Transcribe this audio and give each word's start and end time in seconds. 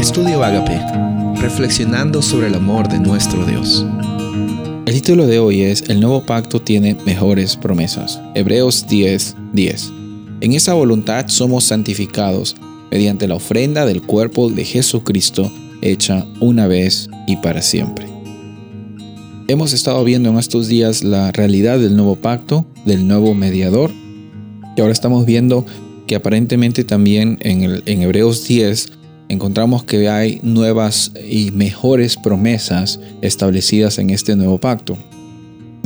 Estudio 0.00 0.42
Agape, 0.42 0.80
reflexionando 1.42 2.22
sobre 2.22 2.46
el 2.46 2.54
amor 2.54 2.88
de 2.88 2.98
nuestro 2.98 3.44
Dios. 3.44 3.84
El 4.86 4.94
título 4.94 5.26
de 5.26 5.38
hoy 5.38 5.60
es 5.60 5.90
El 5.90 6.00
nuevo 6.00 6.24
pacto 6.24 6.62
tiene 6.62 6.96
mejores 7.04 7.54
promesas. 7.54 8.18
Hebreos 8.34 8.86
10:10. 8.88 9.34
10. 9.52 9.92
En 10.40 10.54
esa 10.54 10.72
voluntad 10.72 11.26
somos 11.28 11.64
santificados 11.64 12.56
mediante 12.90 13.28
la 13.28 13.34
ofrenda 13.34 13.84
del 13.84 14.00
cuerpo 14.00 14.48
de 14.48 14.64
Jesucristo 14.64 15.52
hecha 15.82 16.26
una 16.40 16.66
vez 16.66 17.10
y 17.26 17.36
para 17.36 17.60
siempre. 17.60 18.06
Hemos 19.48 19.74
estado 19.74 20.02
viendo 20.02 20.30
en 20.30 20.38
estos 20.38 20.66
días 20.66 21.04
la 21.04 21.30
realidad 21.30 21.78
del 21.78 21.94
nuevo 21.94 22.16
pacto, 22.16 22.64
del 22.86 23.06
nuevo 23.06 23.34
mediador, 23.34 23.90
y 24.78 24.80
ahora 24.80 24.94
estamos 24.94 25.26
viendo 25.26 25.66
que 26.06 26.16
aparentemente 26.16 26.84
también 26.84 27.38
en, 27.42 28.02
Hebreos 28.02 28.48
10 28.48 28.99
encontramos 29.30 29.84
que 29.84 30.08
hay 30.08 30.40
nuevas 30.42 31.12
y 31.28 31.52
mejores 31.52 32.16
promesas 32.16 32.98
establecidas 33.22 33.98
en 33.98 34.10
este 34.10 34.34
nuevo 34.34 34.58
pacto. 34.58 34.98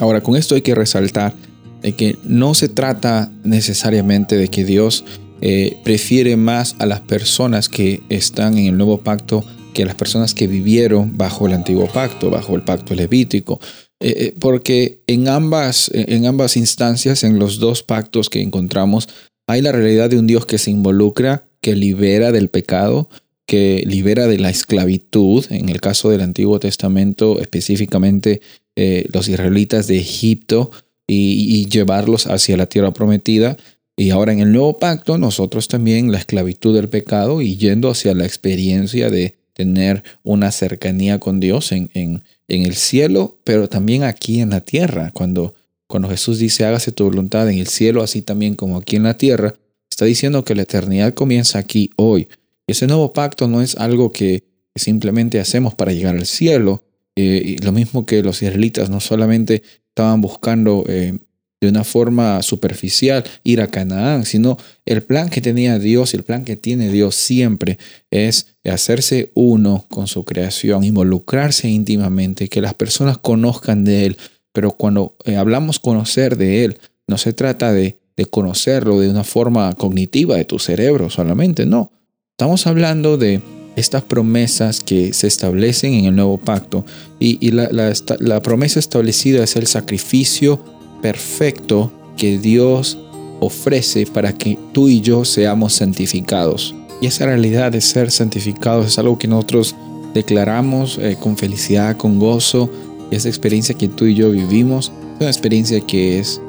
Ahora, 0.00 0.22
con 0.22 0.34
esto 0.34 0.54
hay 0.54 0.62
que 0.62 0.74
resaltar 0.74 1.34
de 1.82 1.92
que 1.92 2.16
no 2.24 2.54
se 2.54 2.70
trata 2.70 3.30
necesariamente 3.44 4.38
de 4.38 4.48
que 4.48 4.64
Dios 4.64 5.04
eh, 5.42 5.76
prefiere 5.84 6.36
más 6.36 6.74
a 6.78 6.86
las 6.86 7.02
personas 7.02 7.68
que 7.68 8.02
están 8.08 8.56
en 8.56 8.66
el 8.66 8.78
nuevo 8.78 8.98
pacto 8.98 9.44
que 9.74 9.82
a 9.82 9.86
las 9.86 9.94
personas 9.94 10.32
que 10.32 10.46
vivieron 10.46 11.18
bajo 11.18 11.46
el 11.46 11.52
antiguo 11.52 11.86
pacto, 11.86 12.30
bajo 12.30 12.56
el 12.56 12.62
pacto 12.62 12.94
levítico. 12.94 13.60
Eh, 14.00 14.14
eh, 14.16 14.34
porque 14.40 15.02
en 15.06 15.28
ambas, 15.28 15.90
en 15.92 16.24
ambas 16.24 16.56
instancias, 16.56 17.22
en 17.24 17.38
los 17.38 17.58
dos 17.58 17.82
pactos 17.82 18.30
que 18.30 18.40
encontramos, 18.40 19.08
hay 19.46 19.60
la 19.60 19.72
realidad 19.72 20.08
de 20.08 20.18
un 20.18 20.26
Dios 20.26 20.46
que 20.46 20.56
se 20.56 20.70
involucra, 20.70 21.48
que 21.60 21.76
libera 21.76 22.32
del 22.32 22.48
pecado, 22.48 23.10
que 23.46 23.84
libera 23.86 24.26
de 24.26 24.38
la 24.38 24.50
esclavitud, 24.50 25.44
en 25.50 25.68
el 25.68 25.80
caso 25.80 26.10
del 26.10 26.22
Antiguo 26.22 26.58
Testamento 26.60 27.40
específicamente 27.40 28.40
eh, 28.76 29.06
los 29.12 29.28
israelitas 29.28 29.86
de 29.86 29.98
Egipto 29.98 30.70
y, 31.06 31.66
llevarlos 31.68 32.26
hacia 32.26 32.56
la 32.56 32.66
tierra 32.66 32.92
prometida. 32.92 33.56
Y 33.96 34.10
ahora 34.10 34.32
en 34.32 34.40
el 34.40 34.52
nuevo 34.52 34.78
pacto 34.78 35.18
nosotros 35.18 35.68
también 35.68 36.10
la 36.10 36.18
esclavitud 36.18 36.74
del 36.74 36.88
pecado 36.88 37.42
y 37.42 37.56
yendo 37.56 37.90
hacia 37.90 38.14
la 38.14 38.24
experiencia 38.24 39.10
de 39.10 39.36
tener 39.52 40.02
una 40.24 40.50
cercanía 40.50 41.20
con 41.20 41.38
Dios 41.38 41.70
en, 41.70 41.90
en, 41.94 42.24
en 42.48 42.64
el 42.64 42.74
cielo, 42.74 43.38
pero 43.44 43.68
también 43.68 44.02
aquí 44.02 44.40
en 44.40 44.50
la 44.50 44.60
tierra. 44.60 45.12
Cuando, 45.12 45.54
cuando 45.86 46.08
Jesús 46.08 46.38
dice 46.38 46.64
hágase 46.64 46.90
tu 46.90 47.04
voluntad 47.04 47.48
en 47.48 47.58
el 47.58 47.68
cielo, 47.68 48.02
así 48.02 48.22
también 48.22 48.56
como 48.56 48.78
aquí 48.78 48.96
en 48.96 49.04
la 49.04 49.16
tierra, 49.16 49.54
está 49.88 50.06
diciendo 50.06 50.44
que 50.44 50.56
la 50.56 50.62
eternidad 50.62 51.14
comienza 51.14 51.58
aquí 51.58 51.90
hoy. 51.96 52.26
Ese 52.66 52.86
nuevo 52.86 53.12
pacto 53.12 53.46
no 53.48 53.60
es 53.60 53.76
algo 53.76 54.10
que 54.10 54.44
simplemente 54.74 55.38
hacemos 55.38 55.74
para 55.74 55.92
llegar 55.92 56.16
al 56.16 56.26
cielo. 56.26 56.84
Eh, 57.16 57.56
lo 57.62 57.72
mismo 57.72 58.06
que 58.06 58.22
los 58.22 58.42
israelitas 58.42 58.90
no 58.90 59.00
solamente 59.00 59.62
estaban 59.88 60.20
buscando 60.20 60.84
eh, 60.88 61.18
de 61.60 61.68
una 61.68 61.84
forma 61.84 62.42
superficial 62.42 63.24
ir 63.44 63.60
a 63.60 63.68
Canaán, 63.68 64.24
sino 64.24 64.56
el 64.84 65.02
plan 65.02 65.28
que 65.28 65.40
tenía 65.40 65.78
Dios 65.78 66.12
y 66.12 66.16
el 66.16 66.24
plan 66.24 66.44
que 66.44 66.56
tiene 66.56 66.90
Dios 66.90 67.14
siempre 67.14 67.78
es 68.10 68.56
hacerse 68.64 69.30
uno 69.34 69.86
con 69.88 70.06
su 70.06 70.24
creación, 70.24 70.84
involucrarse 70.84 71.68
íntimamente, 71.68 72.48
que 72.48 72.60
las 72.60 72.74
personas 72.74 73.18
conozcan 73.18 73.84
de 73.84 74.06
Él. 74.06 74.16
Pero 74.52 74.72
cuando 74.72 75.16
eh, 75.24 75.36
hablamos 75.36 75.78
conocer 75.78 76.36
de 76.36 76.64
Él, 76.64 76.78
no 77.06 77.18
se 77.18 77.32
trata 77.32 77.72
de 77.72 77.98
conocerlo 78.30 79.00
de 79.00 79.10
una 79.10 79.24
forma 79.24 79.72
cognitiva 79.74 80.36
de 80.36 80.44
tu 80.44 80.58
cerebro 80.58 81.10
solamente, 81.10 81.66
no 81.66 81.92
Estamos 82.36 82.66
hablando 82.66 83.16
de 83.16 83.40
estas 83.76 84.02
promesas 84.02 84.80
que 84.80 85.12
se 85.12 85.28
establecen 85.28 85.94
en 85.94 86.06
el 86.06 86.16
nuevo 86.16 86.36
pacto 86.36 86.84
y, 87.20 87.52
la, 87.52 88.42
promesa 88.42 88.80
establecida 88.80 89.44
es 89.44 89.54
el 89.54 89.68
sacrificio 89.68 90.58
perfecto 91.00 91.92
que 92.16 92.38
Dios 92.38 92.98
ofrece 93.38 94.04
para 94.06 94.32
que 94.32 94.58
tú 94.72 94.88
y 94.88 95.00
yo 95.00 95.24
seamos 95.24 95.74
santificados. 95.74 96.74
Y 97.00 97.06
esa 97.06 97.26
realidad 97.26 97.70
de 97.70 97.80
ser 97.80 98.10
santificados 98.10 98.88
es 98.88 98.98
algo 98.98 99.16
que 99.16 99.28
nosotros 99.28 99.76
declaramos 100.12 100.98
eh, 100.98 101.16
con 101.20 101.36
felicidad, 101.36 101.96
con 101.96 102.18
gozo. 102.18 102.68
Y 103.12 103.14
esa 103.14 103.28
experiencia 103.28 103.76
que 103.76 103.86
tú 103.86 104.06
y 104.06 104.16
yo 104.16 104.32
vivimos 104.32 104.86
es 104.86 105.20
una 105.20 105.30
experiencia 105.30 105.80
que 105.82 106.18
es, 106.18 106.40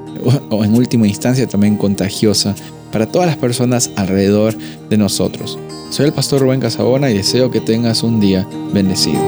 o 0.49 0.65
en 0.65 0.73
última 0.73 1.05
instancia, 1.05 1.45
también 1.45 1.77
contagiosa 1.77 2.55
para 2.95 3.07
todas 3.07 3.27
las 3.27 3.35
personas 3.35 3.91
alrededor 3.97 4.55
de 4.89 4.97
nosotros. 4.97 5.59
Soy 5.89 6.05
el 6.05 6.13
pastor 6.13 6.39
Rubén 6.39 6.61
Casabona 6.61 7.11
y 7.11 7.13
deseo 7.13 7.51
que 7.51 7.59
tengas 7.59 8.03
un 8.03 8.21
día 8.21 8.47
bendecido. 8.71 9.19